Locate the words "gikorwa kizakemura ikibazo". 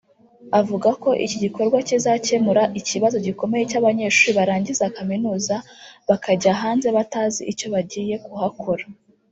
1.43-3.17